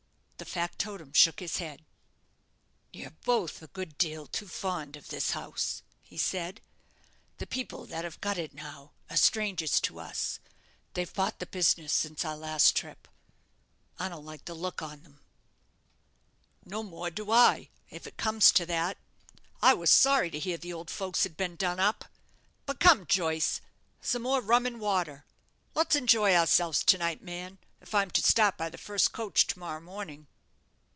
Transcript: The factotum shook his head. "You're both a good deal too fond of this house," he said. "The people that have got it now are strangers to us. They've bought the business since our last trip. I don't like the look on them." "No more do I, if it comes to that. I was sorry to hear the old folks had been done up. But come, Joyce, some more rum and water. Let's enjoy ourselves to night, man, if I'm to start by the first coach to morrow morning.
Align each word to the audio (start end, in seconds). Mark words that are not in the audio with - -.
The 0.37 0.53
factotum 0.53 1.13
shook 1.13 1.39
his 1.39 1.57
head. 1.57 1.85
"You're 2.91 3.11
both 3.23 3.61
a 3.61 3.67
good 3.67 3.95
deal 3.99 4.25
too 4.25 4.47
fond 4.47 4.95
of 4.95 5.07
this 5.09 5.31
house," 5.31 5.83
he 6.01 6.17
said. 6.17 6.61
"The 7.37 7.45
people 7.45 7.85
that 7.85 8.05
have 8.05 8.19
got 8.21 8.39
it 8.39 8.51
now 8.51 8.91
are 9.07 9.15
strangers 9.15 9.79
to 9.81 9.99
us. 9.99 10.39
They've 10.95 11.13
bought 11.13 11.37
the 11.37 11.45
business 11.45 11.93
since 11.93 12.25
our 12.25 12.35
last 12.35 12.75
trip. 12.75 13.07
I 13.99 14.09
don't 14.09 14.25
like 14.25 14.45
the 14.45 14.55
look 14.55 14.81
on 14.81 15.03
them." 15.03 15.19
"No 16.65 16.81
more 16.81 17.11
do 17.11 17.29
I, 17.29 17.69
if 17.91 18.07
it 18.07 18.17
comes 18.17 18.51
to 18.53 18.65
that. 18.65 18.97
I 19.61 19.75
was 19.75 19.91
sorry 19.91 20.31
to 20.31 20.39
hear 20.39 20.57
the 20.57 20.73
old 20.73 20.89
folks 20.89 21.21
had 21.21 21.37
been 21.37 21.55
done 21.55 21.79
up. 21.79 22.05
But 22.65 22.79
come, 22.79 23.05
Joyce, 23.05 23.61
some 24.01 24.23
more 24.23 24.41
rum 24.41 24.65
and 24.65 24.79
water. 24.81 25.23
Let's 25.75 25.95
enjoy 25.95 26.33
ourselves 26.35 26.83
to 26.85 26.97
night, 26.97 27.21
man, 27.21 27.59
if 27.79 27.93
I'm 27.95 28.09
to 28.11 28.23
start 28.23 28.57
by 28.57 28.69
the 28.71 28.77
first 28.79 29.11
coach 29.11 29.45
to 29.47 29.59
morrow 29.59 29.79
morning. 29.79 30.25